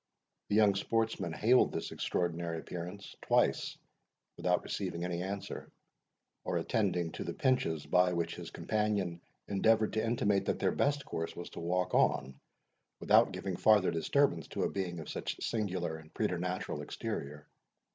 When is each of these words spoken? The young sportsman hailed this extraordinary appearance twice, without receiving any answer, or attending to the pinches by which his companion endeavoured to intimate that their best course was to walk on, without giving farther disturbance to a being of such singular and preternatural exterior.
The 0.49 0.55
young 0.55 0.73
sportsman 0.73 1.31
hailed 1.31 1.71
this 1.71 1.91
extraordinary 1.91 2.57
appearance 2.57 3.15
twice, 3.21 3.77
without 4.35 4.63
receiving 4.63 5.03
any 5.05 5.21
answer, 5.21 5.71
or 6.43 6.57
attending 6.57 7.11
to 7.11 7.23
the 7.23 7.35
pinches 7.35 7.85
by 7.85 8.11
which 8.11 8.33
his 8.33 8.49
companion 8.49 9.21
endeavoured 9.47 9.93
to 9.93 10.03
intimate 10.03 10.45
that 10.45 10.57
their 10.57 10.71
best 10.71 11.05
course 11.05 11.35
was 11.35 11.51
to 11.51 11.59
walk 11.59 11.93
on, 11.93 12.39
without 12.99 13.31
giving 13.31 13.57
farther 13.57 13.91
disturbance 13.91 14.47
to 14.47 14.63
a 14.63 14.71
being 14.71 14.99
of 14.99 15.07
such 15.07 15.39
singular 15.39 15.97
and 15.97 16.11
preternatural 16.15 16.81
exterior. 16.81 17.47